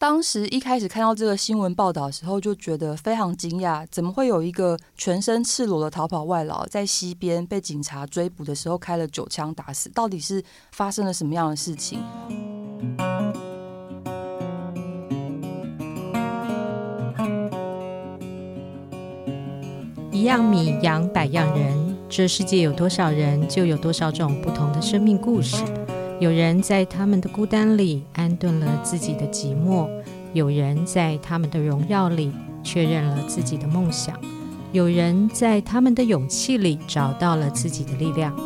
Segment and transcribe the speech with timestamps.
[0.00, 9.90] 当时一开始看到这个新闻报道的时候，就觉得非常惊讶，怎么会有一个全身赤裸的逃跑外劳在溪边被警察追捕的时候开了九枪打死？
[9.90, 10.42] 到底是
[10.72, 11.98] 发生了什么样的事情？
[20.10, 25.62] 一样米养百样人，这世界有多少人，就有多少种不同的生命故事。
[26.20, 29.88] 有人在他们的孤单里安顿了自己的寂寞，
[30.34, 32.30] 有人在他们的荣耀里
[32.62, 34.14] 确认了自己的梦想，
[34.70, 38.38] 有人在他们的勇气里找到了自己的力量。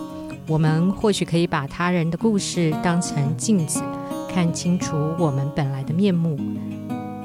[0.47, 3.83] 我们或许可以把他人的故事当成镜子，
[4.29, 6.39] 看清楚我们本来的面目。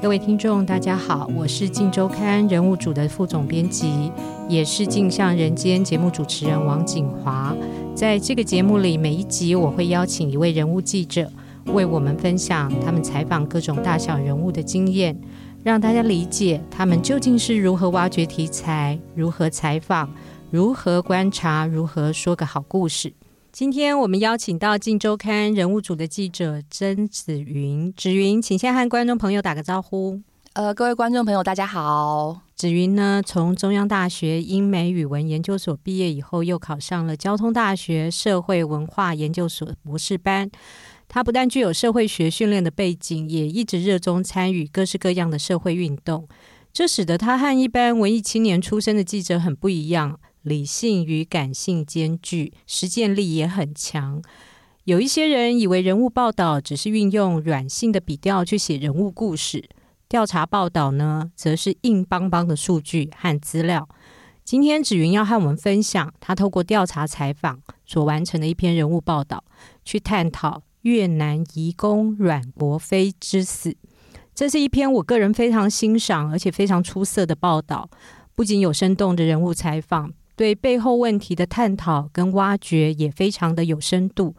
[0.02, 4.12] 各位听众，大家好，我是《镜周刊》人物组的副总编辑，
[4.48, 7.56] 也是《镜像人间》节目主持人王景华。
[7.99, 11.30] 在这个节目里，每一集我会邀请一位人物记者，
[11.66, 15.20] 为我们分享他们采访各种大小人物的经验，
[15.66, 20.09] 让大家理解他们究竟是如何挖掘题材、如何采访、
[20.50, 23.11] 如何观察、如何说个好故事。
[23.52, 30.22] 今天我们邀请到《镜周刊》人物组的记者曾子云，子云，请先和观众朋友打个招呼。
[30.53, 32.48] 呃，各位观众朋友，大家好。
[32.60, 40.52] 子云呢，从中央大学英美语文研究所毕业以后，又考上了交通大学社会文化研究所博士班。
[41.08, 46.28] 他不但具有社会学训练的背景，也一直热衷参与各式各样的社会运动。
[46.74, 54.22] 这使得他和一般文艺青年出身的记者很不一样，理性与感性兼具，实践力也很强。
[54.84, 59.70] 有一些人以为人物报道只是运用软性的笔调去写人物故事。
[60.10, 63.88] 调查报道呢，则是硬邦邦的数据和资料。
[64.44, 69.44] 今天子云要和我们分享他透过调查采访所完成的一篇人物报道，
[69.86, 73.78] 去探讨越南移工阮国飞之死。
[74.34, 77.88] 这是一篇我个人非常欣赏而且非常出色的报道，
[78.34, 84.36] 不仅有生动的人物采访，对背后问题的探讨跟挖掘也非常的有深度。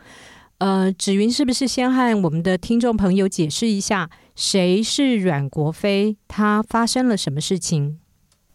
[0.61, 6.19] 呃，子云是不是先和我们的听众朋友解释一下，谁是阮国飞？
[6.29, 7.99] 他发生了什么事情？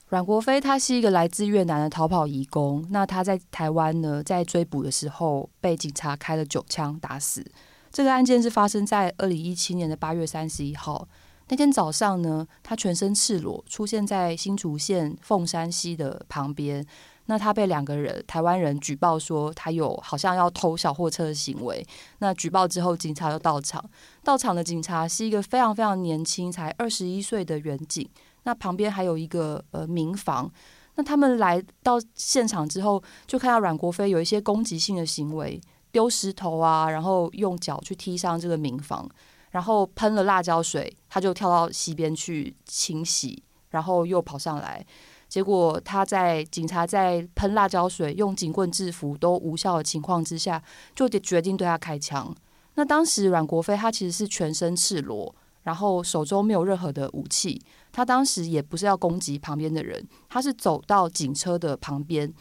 [0.10, 7.44] 阮国飞他是一个来自越南的逃跑移工，那他在台湾呢，在追捕的时候被警察开了九枪打死。
[7.92, 11.08] 这个案件是发生在二零一七年的八月三十一号
[11.48, 16.86] 那天早上呢，他全身赤裸出现在新竹县凤山溪的旁边。
[17.28, 21.86] 那他被两个人台湾人举报说他有好像要偷小货车的行为。
[22.19, 23.84] 那举报之后，警察就到场。
[24.24, 28.08] 到场的警察是一个非常非常年轻，才二十一岁的员警。
[28.44, 30.52] 那旁边还有一个呃民房。
[30.97, 35.59] 那他们来到现场之后，就看到阮国飞有一些攻击性的行为，
[35.92, 39.09] 丢石头啊，然后用脚去踢伤这个民房，
[39.50, 44.86] 然后喷了辣椒水，他就跳到溪边去清洗，然后又跑上来。
[45.28, 50.62] 结果他在警察在喷辣椒水、用警棍制服都无效的情况之下，
[50.96, 52.34] 就决定对他开枪。
[52.75, 57.62] 那当时阮国飞他其实是全身赤裸，然后手中没有任何的武器。
[57.91, 62.31] 他当时也不是要攻击旁边的人，他是走到警车的旁边，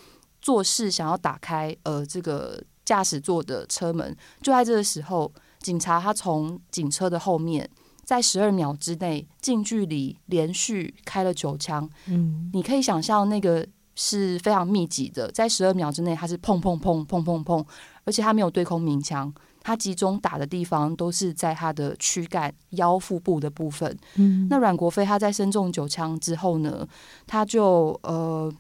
[0.41, 4.16] 做事想要打开呃这个驾驶座的车门。
[4.43, 7.69] 就在这个时候，警察他从警车的后面。
[8.04, 11.88] 在十二秒之内，近距离连续开了九枪。
[12.06, 13.66] 嗯，你可以想象那个
[13.97, 17.65] 是非常密集的，在十二秒之内，它是砰砰砰砰砰砰，
[18.04, 23.97] 而且它没有对空鸣枪，它集中打的地方都是在他的躯干、腰腹部的部分。
[24.16, 26.86] 嗯，那阮国飞他在身中九枪之后呢，
[27.26, 28.53] 他就呃，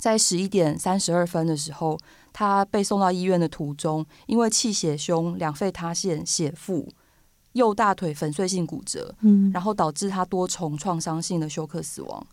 [0.00, 1.96] 在十一点三十二分的时候，
[2.32, 6.88] 他被送到医院的途中，因为气血胸、两肺塌陷、血腹。
[7.54, 12.24] 右大腿粉碎性骨折，嗯，然后导致他多重创伤性的休克死亡。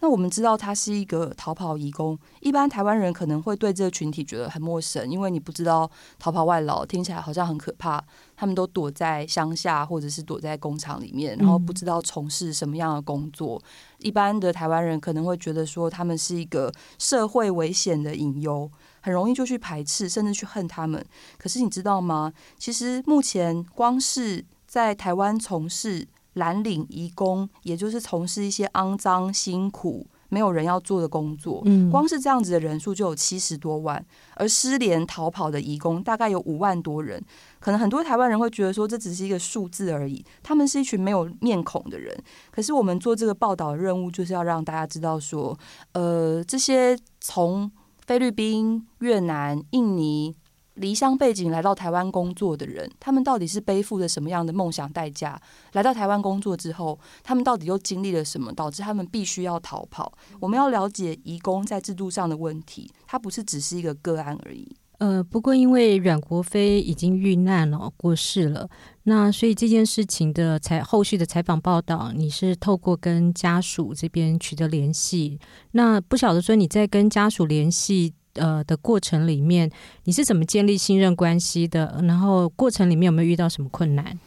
[0.00, 5.90] 那我们知道他是一个逃跑移工，一般台湾人可能会对这个群体觉得很陌生，因为你不知道
[6.20, 8.00] 逃跑外劳听起来好像很可怕，
[8.36, 13.60] 他们都躲在乡下或者是躲在工厂里面，然后不知道从事什么样的工作。
[13.98, 18.70] 一般的台湾人可能会觉得说他们是一个社会危险的隐忧。
[19.00, 21.02] 很容易就去排斥，甚至去恨他们。
[21.38, 22.32] 可是你知道吗？
[22.58, 34.04] 其实目前光是在台湾从事蓝领移工，也就是从事一些肮脏、辛苦、没有人要做的工作，嗯，光是这样子的人数就有七十多万。
[34.36, 37.20] 而失联逃跑的移工大概有五万多人。
[37.58, 42.16] 可能很多台湾人会觉得说，这只是一个数字而已，他们是一群没有面孔的人。
[42.52, 45.58] 可是我们做这个报道的任务，就是要让大家知道说，
[45.92, 47.68] 呃，这些从
[48.06, 50.36] 菲律宾、越南、印尼
[50.78, 55.40] 离乡背景来到台湾工作的人，他们到底是背负着什么样的梦想代价？
[55.72, 60.12] 来到台湾工作之后，他们到底又经历了什么，导致他们必须要逃跑？
[60.40, 64.66] 我们要了解移工在制度上的问题，它不是只是一个个案而已。
[64.98, 68.68] 呃，不过因为阮国飞已经遇难了，过世了，
[69.04, 75.38] 那所以这件事情的采后续的采访报道，你是透过跟家属这边取得联系。
[75.70, 79.70] 那不晓得说你在跟家属联系呃的过程里面，
[80.04, 82.00] 你是怎么建立信任关系的？
[82.04, 84.18] 然后过程里面有没有遇到什么困难？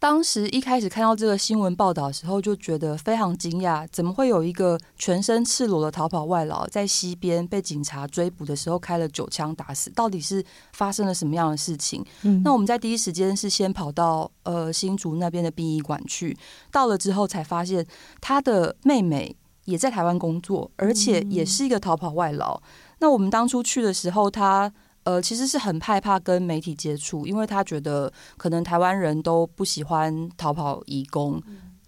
[0.00, 9.88] 当时一开始看到这个新闻报道的时候，就觉得非常惊讶，怎么会有一个全身赤裸的逃跑外劳在西边被警察追捕的时候开了九枪打死？
[9.92, 10.44] 到底是
[10.74, 12.04] 发生了什么样的事情？
[12.20, 16.36] 嗯，那我们在第一时间是先跑到呃新竹那边的殡仪馆去，
[16.70, 17.86] 到了之后才发现
[18.20, 19.34] 他的妹妹
[19.64, 22.60] 也在台湾工作，而且也是一个逃跑外劳。
[22.98, 24.72] 那我们当初去的时候，他。
[25.04, 31.38] 呃，其实是很害怕跟媒体接触，因为他觉得可能台湾人都不喜欢逃跑移工，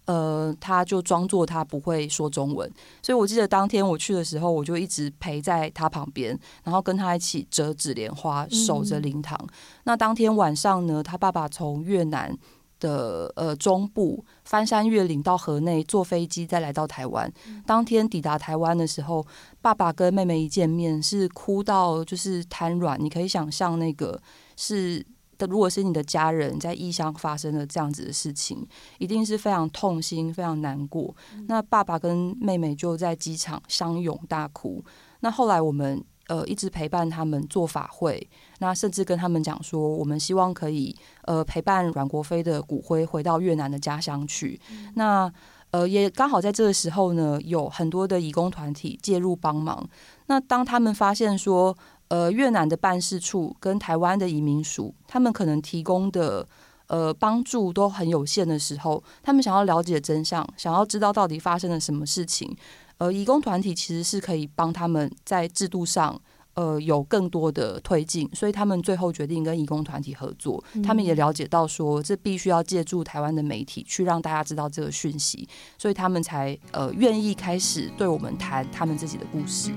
[0.05, 2.71] 呃，他就装作他不会说中文。
[3.03, 9.35] 所以我记得当天我去的时候，我就一直陪在他旁边，然后跟他一起折纸莲花，守着灵堂。
[9.43, 9.49] 嗯。
[9.85, 12.37] 那当天晚上呢，他爸爸从越南
[12.79, 17.33] 的呃中部翻山越岭到河内，坐飞机再来到台湾。
[17.67, 19.27] 当天抵达台湾的时候，
[19.61, 23.03] 爸爸跟妹妹一见面是哭到就是瘫软。
[23.03, 24.21] 你可以想象那个
[24.57, 25.05] 是
[25.39, 28.67] 的，如果是你的家人在异乡发生了这样子的事情，
[28.99, 31.15] 一定是非常痛心、非常难过。
[31.49, 34.85] 那爸爸跟妹妹就在机场相拥大哭。
[35.21, 36.05] 那后来我们。
[36.29, 38.29] 呃，一直陪伴他们做法会，
[38.59, 44.61] 那甚至跟他们讲说，我们希望可以呃陪伴阮国飞的骨灰回到越南的家乡去。
[44.71, 45.33] 嗯、那
[45.71, 49.89] 呃，也刚好在这个时候呢，有很多的义工团体介入帮忙。
[50.27, 51.77] 那当他们发现说，
[52.09, 56.47] 呃，越南的办事处跟台湾的移民署，他们可能提供的
[56.87, 62.57] 呃帮助都很有限的时候，他们想要了解真相，想要知道到底发生了什么事情。
[62.99, 66.19] 呃，义工团体其实是可以帮他们在制度上，
[66.55, 70.63] 呃，有更多的推进，所以他们最后决定跟义工团体合作。
[70.73, 70.83] 嗯。
[70.83, 75.47] 他们也了解到说，这必须要借助台湾的媒体去让大家知道这个讯息，
[75.77, 79.73] 所以他们才呃愿意开始对我们谈他们自己的故事。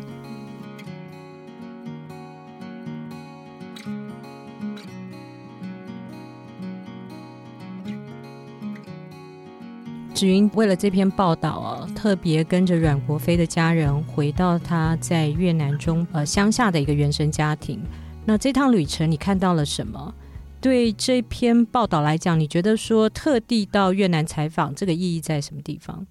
[10.19, 17.81] 芷云为了这篇报道啊，特别跟着阮国飞的家人回到他在越南中呃乡下的一个原生家庭。
[18.25, 20.13] 那这趟旅程你看到了什么？
[20.59, 26.05] 对这篇报道来讲，你觉得说特地到越南采访这个意义在什么地方？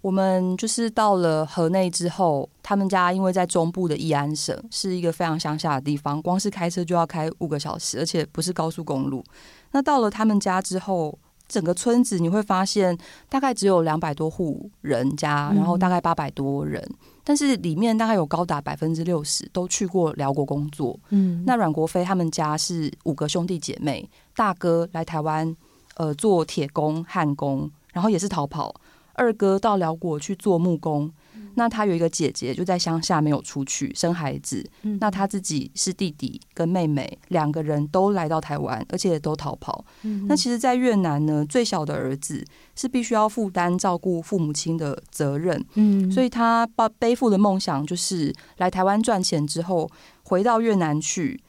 [0.00, 9.24] 我们就是到了河内之后，他们家因为在中部的义安省，是一个非常乡下的地方，光是开车就要开五个小时，而且不是高速公路。
[9.72, 11.18] 那到了他们家之后。
[11.48, 12.96] 整个村子你会发现，
[13.28, 20.98] 大概只有两百多户人家，然后大概八百多人，嗯，但是里面大概有高达百分之六十都去过辽国工作。
[21.08, 25.56] 嗯，那阮国飞他们家是五个兄弟姐妹，大哥来台湾
[25.96, 28.70] 呃做铁工、焊工，然后也是逃跑；
[29.14, 31.10] 二哥到辽国去做木工。
[31.58, 34.64] 那他有一个姐姐，就在乡下没有出去生孩子。
[34.82, 39.84] 嗯，那他自己是弟弟跟妹妹两个人都来到台湾，而且都逃跑。
[40.02, 42.44] 嗯，那其实，在越南呢，最小的儿子
[42.76, 45.62] 是必须要负担照顾父母亲的责任。
[45.74, 49.90] 嗯，所以他背背负的梦想就是来台湾赚钱之后
[50.22, 51.40] 回到越南去。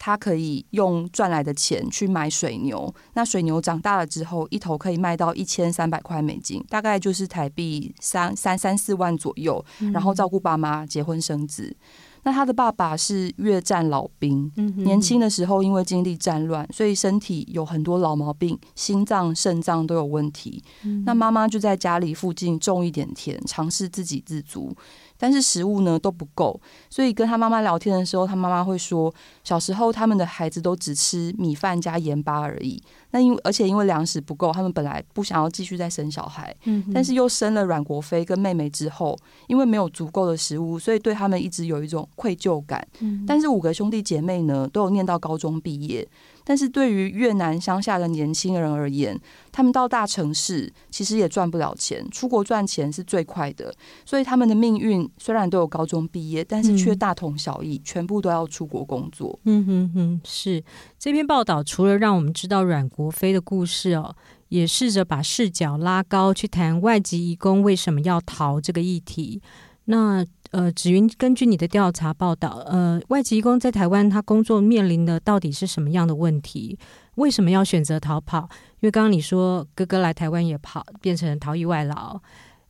[0.00, 11.76] 他可以用赚来的钱去买水牛，那水牛长大了之后，一头可以卖到一千三百块美金，大概就是台币三三三四万左右，然后照顾爸妈、结婚生子。
[12.22, 20.62] 那他的爸爸是越战老兵，年轻的时候因为经历战乱，所以身体有很多老毛病，心脏、肾脏都有问题。
[21.06, 24.74] 那妈妈就在家里附近种一点田，尝试自给自足。
[25.20, 26.58] 但是食物呢都不够，
[26.88, 32.82] 所以跟他妈妈聊天的时候，他妈妈会说，小时候他们的孩子都只吃米饭加盐巴而已。
[33.10, 42.86] 那因为而且因为粮食不够，他们本来不想要继续再生小孩，嗯，但是又生了阮国飞跟妹妹之后，因为没有足够的食物，所以对他们一直有一种愧疚感。
[43.00, 46.08] 嗯，但是五个兄弟姐妹呢都有念到高中毕业。
[46.50, 49.16] 但是对于越南乡下的年轻人而言，
[49.52, 53.72] 他们到大城市其实也赚不了钱，出国赚钱是最快的。
[54.04, 59.38] 所以他们的命运虽然都有高中毕业，但是却大同小异，嗯，全部都要出国工作。
[59.44, 60.60] 嗯哼哼，是
[60.98, 64.16] 这篇报道除了让我们知道阮国飞的故事哦，
[64.48, 69.40] 也试着把视角拉高，去谈外籍移工为什么要逃这个议题。
[69.84, 76.76] 那呃，紫云，根据你的调查报道，呃，外籍工在台湾他工作面临的到底是什么样的问题？
[77.14, 78.48] 为什么要选择逃跑？
[78.80, 82.20] 因为刚刚你说哥哥来台湾也跑，变成逃逸外劳，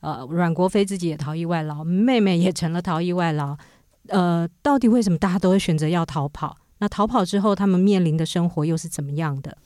[0.00, 3.56] 呃，阮国飞自己也逃逸外劳，妹妹也成了逃逸外劳，
[4.08, 6.56] 呃，到底为什么大家都会选择要逃跑？
[6.80, 9.56] 那逃跑之后，他们面临的生活又是怎么样的？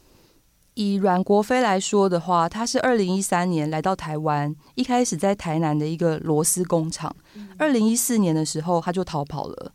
[0.74, 7.14] 以阮国飞来说的话，他是二零一三年来到台湾，一开始在台南的一个螺丝工厂。
[7.58, 9.72] 二零一四年的时候，他就逃跑了。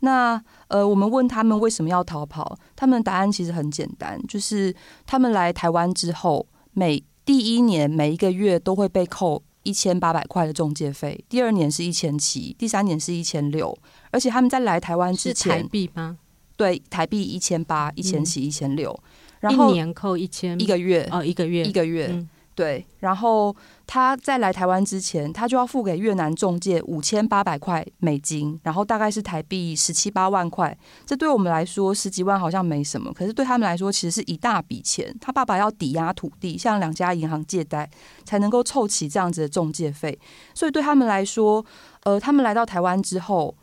[0.00, 4.74] 那呃，我们问他们为什么要逃跑，他们的答案其实很简单，就是
[5.04, 13.76] 他们来台湾之后，每第一年每一个月都会被扣一千八百块的中介费，第二年是一千七，第三年是一千六，
[14.12, 16.18] 而且他们在来台湾之前，台币吗？
[16.56, 18.96] 对，台币一千八、一千七、一千六。
[19.40, 22.84] 然后一年扣一千，一个月哦，一个月，一个月，嗯、对。
[23.00, 23.54] 然后
[23.86, 30.76] 他在来台湾之前，他就要付给越南中介五千八百块美金，然后大概是台币十七八万块。
[31.04, 35.14] 这对我们来说十几万好像没什么，可是对他们来说其实是一大笔钱。
[35.20, 37.88] 他爸爸要抵押土地，向两家银行借贷，
[38.24, 40.18] 才能够凑齐这样子的中介费。
[40.54, 41.64] 所以对他们来说，
[42.04, 43.54] 呃，他们来到台湾之后，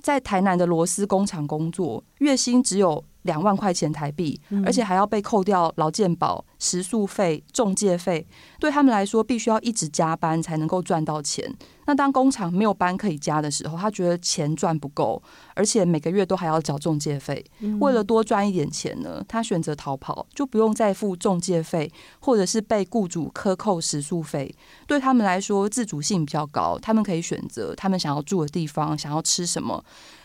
[0.00, 3.02] 在台南的螺丝工厂工作，月薪只有。
[3.22, 8.26] 两万块钱台币，而且还要被扣掉劳健保、食宿费、中介费，
[8.58, 11.54] 对他们来说，必须要一直加班才能够赚到钱。
[11.84, 15.20] 那当工厂没有班可以加的时候，他觉得钱赚不够，
[15.54, 17.44] 而且每个月都还要缴中介费。
[17.80, 24.54] 为了多赚一点钱呢，他选择逃跑，就不用再付中介费，或者是被雇主克扣食宿费。
[24.86, 29.84] 对他们来说，自主性比较高，他们可以选择他们想要住的地方，想要吃什么。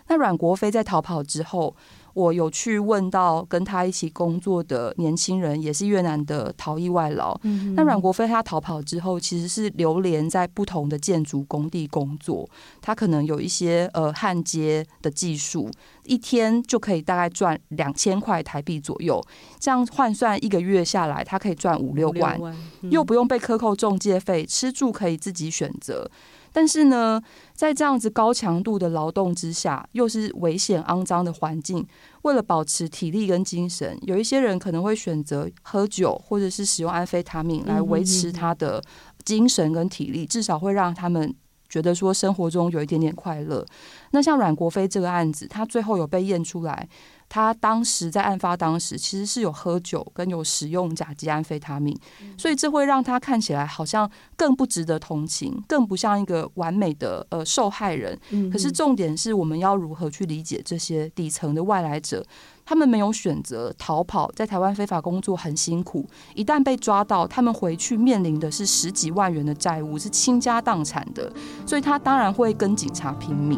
[0.09, 1.75] 那阮国飞在逃跑之后，
[2.17, 7.39] 我有去问到跟他一起工作的年轻人，也是越南的逃逸外劳。
[7.43, 12.49] 嗯、那阮国飞他逃跑之后，其实是流连在不同的建筑工地工作。
[12.81, 15.69] 他可能有一些呃焊接的技术，
[16.05, 19.23] 一天就可以大概赚两千块台币左右。
[19.59, 22.41] 这样换算一个月下来，他可以赚五六万，
[22.89, 26.09] 又不用被克扣中介费，吃住可以自己选择。
[26.57, 27.21] 但是呢，
[27.53, 31.85] 在这样子高强度的劳动之下，又是危险肮脏的环境，
[32.23, 38.83] 为了保持体力跟精神，有一些人可能会选择喝酒，或者是使用安非他命来维持他的
[39.23, 41.31] 精神跟体力，至少会让他们
[41.69, 43.63] 觉得说生活中有一点点快乐。
[44.09, 46.89] 那像阮国飞这个案子，他最后有被验出来。
[47.29, 51.97] 他当时在案发当时，其实是有喝酒跟有使用甲基安非他命，
[52.37, 58.17] 所以这会让他看起来好像更不值得同情，更不像一个完美的呃受害人。
[58.51, 62.25] 可是重点是我们要如何去理解这些底层的外来者？
[62.65, 66.05] 他们没有选择逃跑，在台湾非法工作很辛苦，
[66.35, 71.31] 一旦被抓到，他们回去面临的是十几万元的债务，是倾家荡产的，
[71.65, 73.57] 所以他当然会跟警察拼命。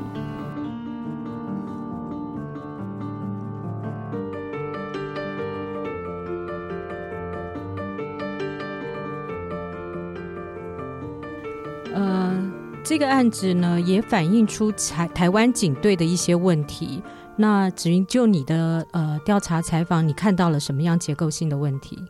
[12.89, 17.03] 这个案子呢，也反映出台台湾警队的一些问题。
[17.36, 22.03] 那子云，就你的呃调查采访，你看到了什么样结构性的问题？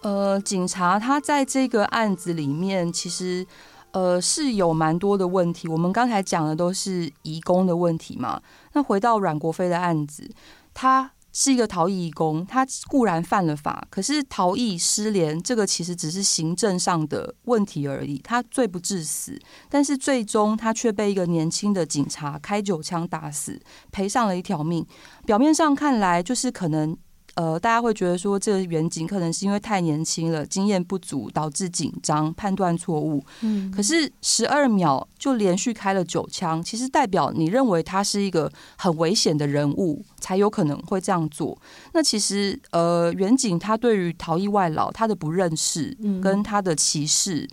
[0.00, 3.46] 呃，警察他在这个案子里面，其实
[3.90, 5.68] 呃是有蛮多的问题。
[5.68, 8.40] 我们刚才讲的都是移工的问题嘛。
[8.72, 10.30] 那回到阮国飞的案子，
[10.72, 11.10] 他。
[11.40, 23.60] 是一个逃逸义工，他固然犯了法，可是逃逸失联这个其实只是行政上的问题而已，他罪不至死，但是最终他却被一个年轻的警察开九枪打死，
[23.92, 24.84] 赔上了一条命。
[25.24, 26.96] 表面上看来就是可能。
[27.38, 33.24] 呃，大家会觉得说，这个远景可能是因为太年轻了，经验不足，导致紧张，判断错误。
[33.42, 41.56] 嗯，可是十二秒就连续开了九枪，其实代表你认为他是一个很危险的人物，才有可能会这样做。
[41.92, 47.48] 那其实，呃，远景他对于逃逸外劳他的不认识，跟他的歧视。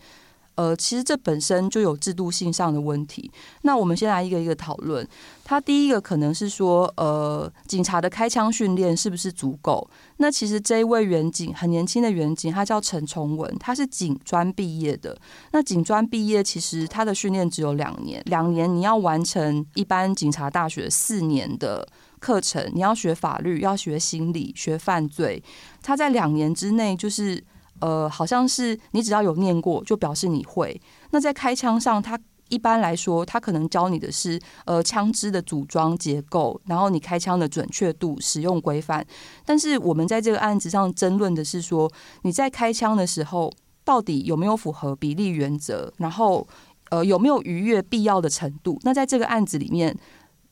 [0.55, 3.29] 呃，其实这本身就有制度性上的问题。
[3.61, 5.07] 那我们先来一个一个讨论。
[5.43, 9.87] 他第一个可能是说，呃，警察的开枪训练是不是足够？
[10.17, 15.15] 那其实这一位远警很年轻的远警，他叫陈崇文，他是警专毕业的。
[15.51, 21.87] 那警专毕业其实他的训练只有两年，两年你要完成一般警察大学四年的
[22.19, 25.43] 课程，你要学法律，要学心理学犯罪。
[25.83, 27.43] 他在两年之内就是。
[27.85, 30.81] 呃，好像是你只要有念过，就表示你会。
[31.11, 39.05] 那在开枪上，他一般来说，他可能教你的是呃枪支的组装结构，然后你开枪的准确度、使用规范。
[39.45, 41.91] 但是我们在这个案子上争论的是说，
[42.23, 45.93] 你在开枪的时候，到底有没有符合比例原则？
[45.97, 46.47] 然后。
[46.91, 48.79] 呃有没有逾越必要的程度。
[48.83, 49.89] 那在这个案子里面，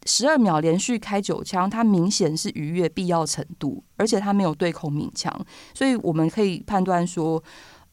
[0.06, 5.34] 十二秒连续开九枪，它明显是逾越必要程度，而且它没有对空鸣枪，
[5.74, 7.44] 所以我们可以判断说。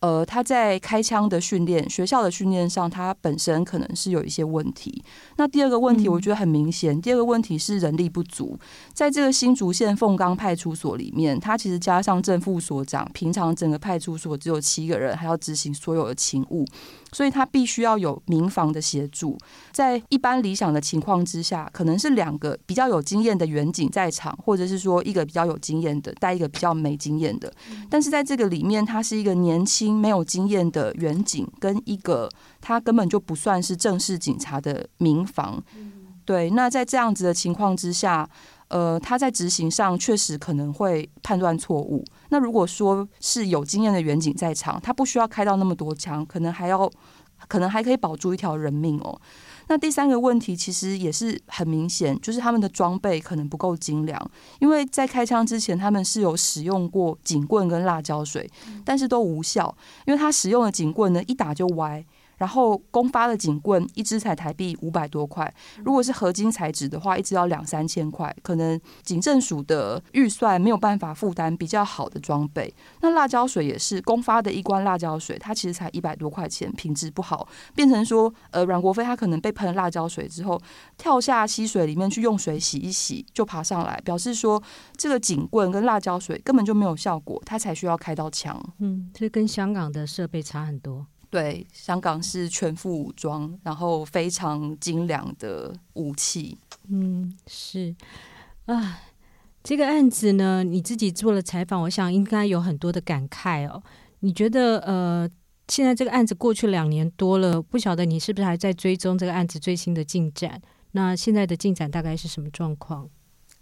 [0.00, 5.04] 呃，他在开枪的训练，学校的训练上，他本身可能是有一些问题。
[5.36, 6.96] 那第二个问题，我觉得很明显。
[6.96, 8.58] 嗯、第二个问题是人力不足，
[8.94, 16.64] 在这个新竹县凤冈派出所里面，他其实加上正副所长，平常整个派出所只有七个人，还要执行所有的勤务。
[17.12, 19.36] 所以他必须要有民防的协助，
[19.72, 27.52] 在一般理想的情况之下，可能是两个比较有经验的远景在场，或者是说一个比较有经验的带一个比较没经验的。
[27.88, 32.28] 但是在这个里面，他是一个年轻没有经验的远景，跟一个
[32.60, 35.62] 他根本就不算是正式警察的民防。
[36.24, 38.28] 对，那在这样子的情况之下。
[38.70, 42.04] 呃，他在执行上确实可能会判断错误。
[42.30, 46.90] 那如果说是有经验的远警在场，他不需要开到那么多枪，可能还要，
[47.48, 49.20] 可能还可以保住一条人命哦。
[49.66, 58.50] 那第三个问题其实也是很明显，就是他们的装备可能不够精良，因为在开枪之前，他们是有使用过警棍跟辣椒水，
[58.84, 59.72] 但是都无效，
[60.06, 62.04] 因为他使用的警棍呢，一打就歪。
[62.40, 65.52] 然后公发的警棍一支才台币五百多块，
[65.84, 72.72] 如果是合金材质的话，一支要两三千块，可能警政署的预算没有办法负担比较好的装备。
[73.02, 80.58] 那辣椒水也是公发的一罐辣椒水，它其实才一百多块钱，品质不好，变成说，呃，阮国飞他可能被喷辣椒水之后，
[80.96, 84.62] 跳下溪水里面去用水洗一洗就爬上来，表示说
[84.96, 88.58] 这个警棍跟辣椒水根本就没有效果，他才需要开到枪。
[88.78, 91.06] 嗯，这跟香港的设备差很多。
[91.30, 96.58] 对，香港是全副武装，然后非常精良的武器。
[96.88, 97.94] 嗯，是
[98.66, 98.98] 啊，
[99.62, 103.80] 这个案子呢，你自己做了采访，我想应该有很多的感慨哦。
[104.18, 105.30] 你觉得呃，
[105.68, 110.60] 现在这个案子过去两年多了，不晓得你是不是还在追踪这个案子最新的进展？
[110.90, 113.08] 那现在的进展大概是什么状况？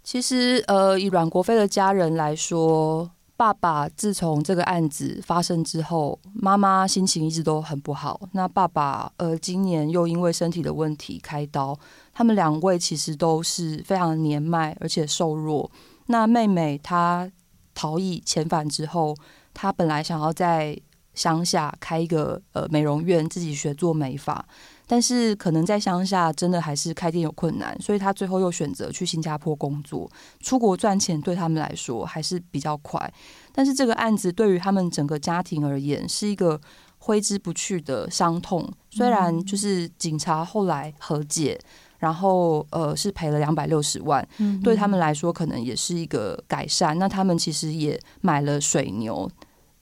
[0.03, 3.11] 其实呃，以阮国飞的家人来说。
[3.39, 8.19] 爸爸自从这个案子发生之后，妈妈心情一直都很不好。
[8.33, 11.79] 那爸爸呃，今年又因为身体的问题开刀。
[12.11, 15.71] 他们两位其实都是非常年迈，而且瘦弱。
[16.07, 17.31] 那妹妹她
[17.73, 19.15] 逃逸遣返之后，
[19.53, 20.77] 她本来想要在
[21.13, 24.45] 乡下开一个呃美容院，自己学做美发。
[24.91, 30.09] 但是可能在乡下真的还是开店有困难，所以他最后又选择去新加坡工作。
[30.39, 33.13] 出国赚钱对他们来说还是比较快。
[33.53, 36.59] 但是这个案子对于他们整个家庭而言是一个
[36.97, 38.67] 挥之不去的伤痛。
[38.89, 41.59] 虽然就是警察后来和解，
[41.99, 44.27] 然后呃是赔了两百六十万，
[44.63, 46.97] 对他们来说可能也是一个改善。
[46.97, 49.29] 那他们其实也买了水牛，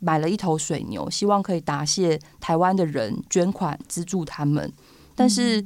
[0.01, 4.73] 买了一头水牛，希望可以答谢台湾的人捐款资助他们。
[5.17, 5.65] 但是，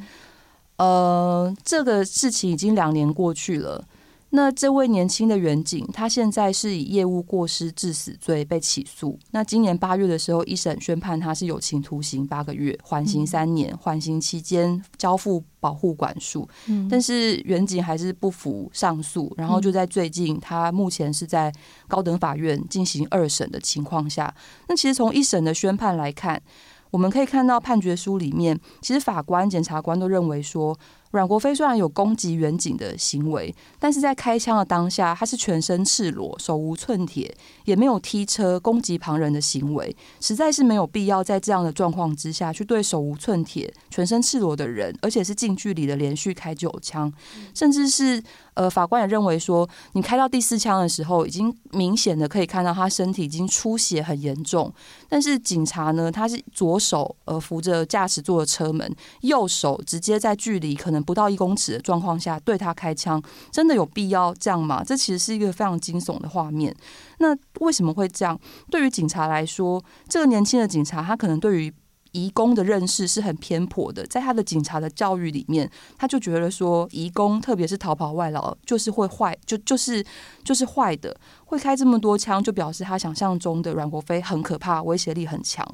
[0.78, 3.86] 呃，这个事情已经两年过去了。
[4.34, 9.20] 那这位年轻的远警，他现在是以业务过失致死罪被起诉。
[9.32, 16.48] 那今年八月的时候，一审宣判他是有期徒刑八个月，缓刑三年，缓刑期间交付保护管束。
[16.90, 21.54] 但是远警还是不服上诉，然后就在最近，他目前是在
[21.90, 24.34] 高等法院进行二审的情况下。
[24.70, 26.42] 那其实从一审的宣判来看。
[26.92, 30.78] 我们可以看到判决书里面，其实法官、检察官都认为说，
[31.12, 37.34] 阮国飞虽然有攻击远景的行为，但是在开枪的当下，他是全身赤裸、手无寸铁，
[37.66, 47.12] 也没有踢车攻击旁人的行为，实在是没有必要在这样的状况之下去对手无寸铁、全身赤裸的人，而且是近距离的连续开九枪，
[47.54, 48.22] 甚至是
[48.54, 54.74] 呃，法官也认为说，你开到第四枪的时候，已经明显的可以看到他身体已经出血很严重，
[55.10, 61.02] 但是警察呢，他是左手呃扶着驾驶座的车门，右手直接在距离可能。
[61.02, 63.20] 不到一公尺的状况下对他开枪，
[63.52, 64.84] 真的有必要这样吗？
[64.84, 66.74] 这其实是一个非常惊悚的画面。
[67.18, 68.40] 那为什么会这样？
[68.70, 71.74] 对于警察来说，这个年轻的警察他可能对于
[72.12, 80.04] 移工的认识是很偏颇的，在他的警察的教育里面，他就觉得说移工，特别是逃跑外劳，就是会坏，就就是
[80.44, 85.66] 就是坏的，会开这么多枪，就表示他想象中的阮国飞很可怕，威胁力很强。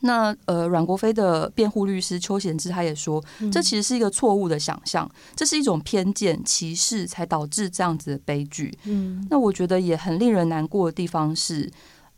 [0.00, 3.20] 那呃，阮国飞的辩护律师邱贤之他也说，
[3.50, 8.72] 这其实是一个错误的想象，这是一种偏见、歧视才导致这样子的悲剧。
[8.84, 11.68] 嗯，那我觉得也很令人难过的地方是，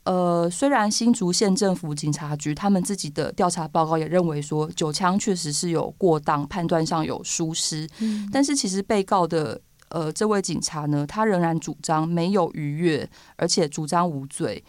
[0.03, 7.87] 呃，虽然新竹县政府警察局他们自己的调查报告也认为说九枪确实是有过当，判断上有疏失，
[8.31, 14.63] 但是其实被告的呃这位警察呢，他仍然主张没有逾越，而且主张无罪。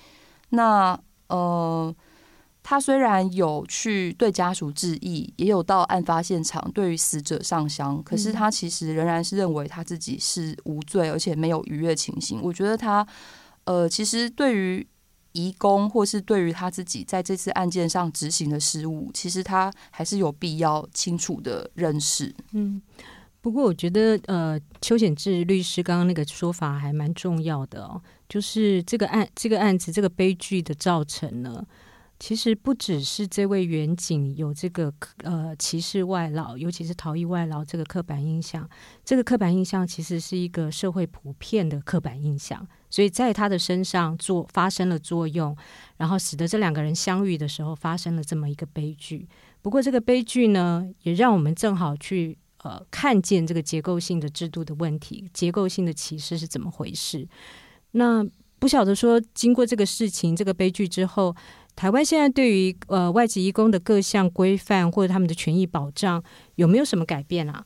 [0.51, 1.95] 那呃。
[2.65, 12.41] 他虽然有去对家属致意，也有到案发现场对于死者上香，可是他其实仍然是认为他自己是无罪，而且没有逾越情形。
[12.41, 13.05] 我觉得他，
[13.65, 14.87] 呃，其实对于
[15.33, 22.35] 移工或是对于他自己在这次案件上执行的失误，其实他还是有必要清楚的认识。
[22.53, 22.81] 嗯，
[23.41, 31.65] 不过我觉得，呃，邱显志律师刚刚那个说法还蛮重要的哦，就是这个案这个案子这个悲剧的造成呢。
[32.23, 38.71] 其实不只是这位远景有这个呃歧视外劳，尤其是逃逸外劳这个刻板印象。
[39.05, 45.57] 这个刻板印象其实是一个社会普遍的刻板印象，所以在他的身上做发生了作用，
[45.97, 49.29] 然后使得这两个人相遇的时候发生了这么一个悲剧。
[49.61, 57.27] 不过这个悲剧呢，也让我们正好去呃看见这个结构性的制度的问题，结构性的歧视是怎么回事。
[57.91, 58.25] 那
[58.61, 61.35] 不晓得说，经过这个事情这个悲剧之后。
[61.75, 66.23] 台湾现在对于呃外籍义工的各项规范或者他们的权益保障
[66.57, 67.65] 有没有什么改变啊？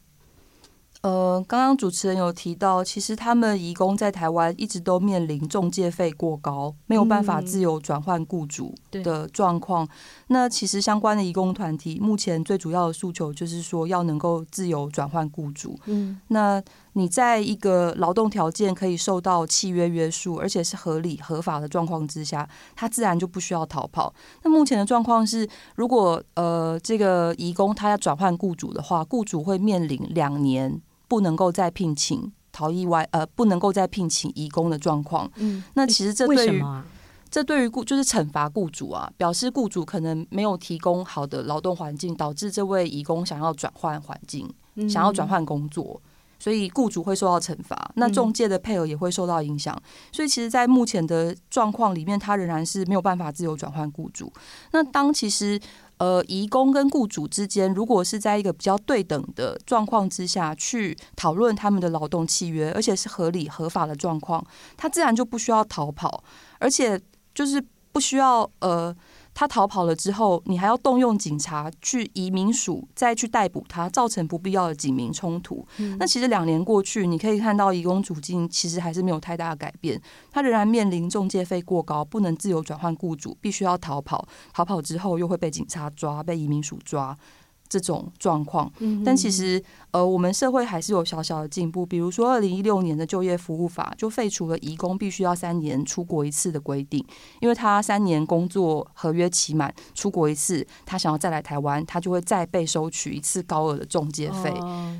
[1.06, 9.84] 呃，刚刚主持人有提到，其实他们移工在台湾一直都面临中介费过高，没有办法自由转换雇主的状况。
[9.84, 9.88] 嗯、
[10.26, 15.78] 那其实相关的移工团体目前最主要的诉求就是说，要能够自由转换雇主。
[15.84, 16.60] 嗯，那
[16.94, 24.12] 你在一个劳动条件可以受到契约约束，而且是合理合法的状况之下，他自然就不需要逃跑。
[24.42, 30.82] 那目前的状况是，如果呃这个移工他要转换雇主的话，雇主会面临两年。
[31.08, 35.30] 不能够再聘请逃逸外呃，不能够再聘请移工的状况。
[35.36, 36.62] 嗯，那其实这对于
[37.30, 44.48] 这对于雇就是惩罚雇主啊，表示雇主可能没有提供好的劳动环境，导致这位移工想要转换环境，
[44.88, 46.00] 想要转换工作，
[46.38, 47.90] 所以雇主会受到惩罚。
[47.96, 49.76] 那中介的配额也会受到影响。
[50.12, 54.32] 所以其实，在目前的状况里面，他仍然是没有办法自由转换雇主。
[54.72, 55.60] 那当其实。
[55.98, 64.44] 呃，移工跟雇主之间，如果是在一个比较对等的状况之下去讨论他们的劳动契约，而且是合理合法的状况，
[64.76, 66.22] 他自然就不需要逃跑，
[66.58, 67.00] 而且
[67.34, 68.94] 就是不需要呃。
[69.38, 75.62] 他逃跑了之后，你还要动用警察去移民署再去逮捕他，造成不必要的警民冲突。
[75.76, 75.94] 嗯。
[76.00, 80.00] 那其实两年过去，你可以看到移工处境其实还是没有太大的改变，
[80.32, 84.26] 他仍然面临中介费过高，不能自由转换雇主，必须要逃跑。
[84.54, 87.14] 逃跑之后又会被警察抓，被移民署抓。
[87.68, 88.70] 这种状况，
[89.04, 91.84] 但其实呃，我们社会还是有小小的进步。
[91.84, 97.04] 比如说，二零一六年的就业服务法就废除了移工必须要三年出国一次的规定，
[97.40, 104.54] 因为他三年工作合约期满出国一次，他想要再来台湾，他就会再被收取一次高额的中介费。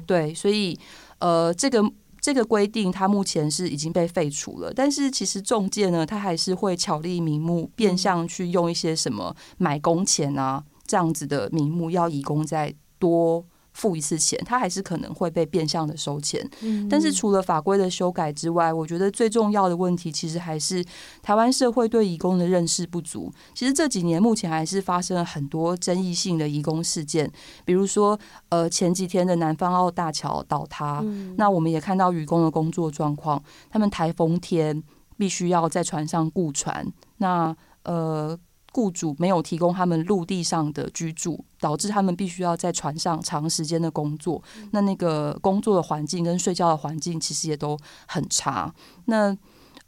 [0.07, 0.79] 对，所以
[1.19, 1.83] 呃，这个
[2.21, 10.65] 这个规定它目前是已经被废除了，但是其实中介呢，他还是会巧立名目，变相去用一些什么买工钱啊。
[10.87, 16.41] 这样子的名目要移工再多付一次钱，他还是可能会被变相的收钱。
[16.63, 20.83] 嗯，但是除了法规的修改之外，我觉得最重要的问题其实还是
[21.23, 23.31] 台湾社会对移工的认识不足。
[23.55, 27.31] 其实这几年目前还是发生了很多争议性的移工事件，
[27.67, 28.19] 比如说
[28.49, 34.83] 呃前几天的南方澳大桥倒塌，嗯，那我们也看到渔工的工作状况，他们台风天
[35.19, 38.39] 必须要在船上雇船，那呃。
[38.77, 44.43] 雇主没有提供他们陆地上的居住，导致他们必须要在船上长时间的工作。
[44.73, 48.71] 那那个工作的环境跟睡觉的环境其实也都很差。
[49.07, 49.35] 那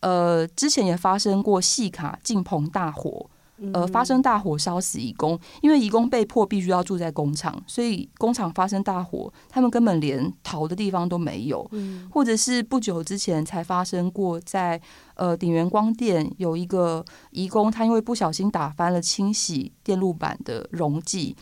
[0.01, 3.29] 呃，之前也发生过细卡进棚大火。
[3.73, 11.69] 呃，发生大火烧死义工，因为义工被迫必须要住在工厂，所以工厂发生大火，他们根本连逃的地方都没有。
[12.11, 14.83] 或者是不久之前才发生过在，在
[15.15, 21.37] 呃鼎元光电有一个义工，他因为不小心打翻了清洗电路板的溶剂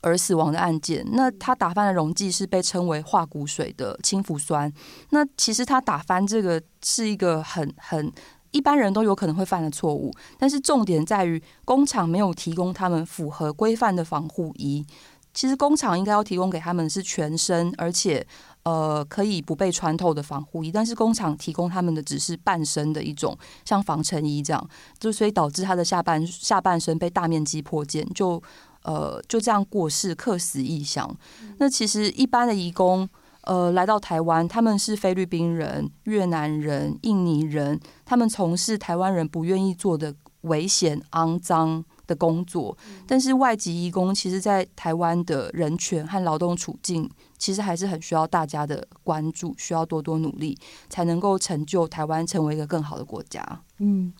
[0.00, 1.06] 而死亡的案件。
[1.12, 4.72] 那他打翻的溶剂是被称为化骨水的氢氟酸。
[5.10, 8.12] 那其实他打翻这个是一个很很。
[8.52, 14.84] 一般人都有可能会犯的错误，但是重点在于工厂没有提供他们符合规范的防护衣。
[15.32, 18.26] 其实工厂应该要提供给他们是全身，而且
[18.64, 28.42] 呃可以不被穿透的防护衣，但是工厂提供他们的只是半身的一种像防尘衣这样，就所以导致他的下半下半身被大面积破件，就
[28.82, 31.16] 呃就这样过世，客死异乡。
[31.58, 33.08] 那其实一般的义工。
[33.42, 42.76] 呃，来到台湾，他们是菲律宾人、越南人、印尼人，他们从事台湾人不愿意做的危险、肮脏的工作。
[43.06, 53.42] 但是外籍移工，其实，在台湾的人权和劳动处境，其实还是很需要大家的关注，需要多多努力，才能够成就台湾成为一个更好的国家。
[53.78, 54.12] 嗯，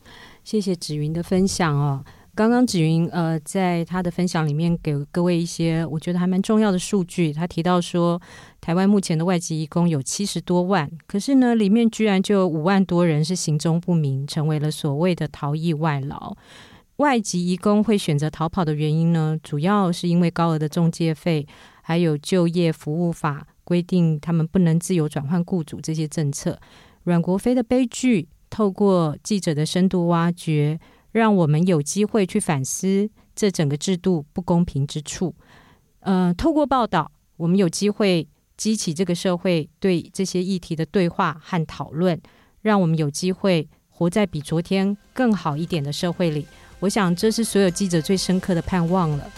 [0.43, 2.03] 谢谢芷云的分享哦。
[2.35, 7.33] 刚刚芷云呃，在他的分享里面给各位一些我觉得还蛮重要的数据。
[7.33, 8.21] 他提到说，
[8.61, 16.35] 台湾目前的外籍移工有七十多万，可是呢，里面居然就有五万多人是行踪不明，成为了所谓的逃逸外劳。
[16.97, 21.47] 外籍移工会选择逃跑的原因呢，主要是因为高额的中介费，
[21.83, 26.59] 还有就业服务法规定他们不能自由转换雇主这些政策。
[27.05, 30.79] 阮国飞的悲剧，透过记者的深度挖掘。
[31.13, 35.35] 让我们有机会去反思这整个制度不公平之处。
[36.01, 42.21] 呃，透过报道，我们有机会激起这个社会对这些议题的对话和讨论，
[42.63, 46.47] 让我们有机会活在比昨天更好一点的社会里。
[46.79, 49.31] 我想，这是所有记者最深刻的盼望了。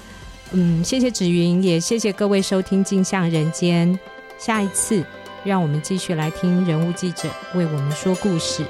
[0.53, 3.93] 嗯，谢谢芷云，也谢谢各位收听《镜像人间》。
[4.39, 5.05] 下一次，
[5.45, 8.65] 让我们继续来听人物记者为我们说故事。